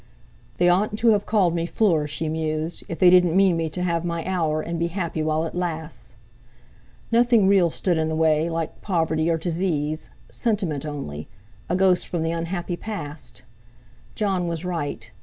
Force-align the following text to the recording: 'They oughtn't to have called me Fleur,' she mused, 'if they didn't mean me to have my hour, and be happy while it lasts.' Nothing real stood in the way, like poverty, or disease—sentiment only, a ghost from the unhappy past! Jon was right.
'They 0.57 0.67
oughtn't 0.67 0.97
to 0.97 1.09
have 1.09 1.27
called 1.27 1.53
me 1.53 1.67
Fleur,' 1.67 2.07
she 2.07 2.27
mused, 2.27 2.83
'if 2.89 2.97
they 2.97 3.11
didn't 3.11 3.35
mean 3.37 3.55
me 3.55 3.69
to 3.69 3.83
have 3.83 4.03
my 4.03 4.25
hour, 4.25 4.59
and 4.59 4.79
be 4.79 4.87
happy 4.87 5.21
while 5.21 5.43
it 5.45 5.53
lasts.' 5.53 6.15
Nothing 7.11 7.47
real 7.47 7.69
stood 7.69 7.99
in 7.99 8.09
the 8.09 8.15
way, 8.15 8.49
like 8.49 8.81
poverty, 8.81 9.29
or 9.29 9.37
disease—sentiment 9.37 10.87
only, 10.87 11.27
a 11.69 11.75
ghost 11.75 12.07
from 12.07 12.23
the 12.23 12.31
unhappy 12.31 12.75
past! 12.75 13.43
Jon 14.15 14.47
was 14.47 14.65
right. 14.65 15.11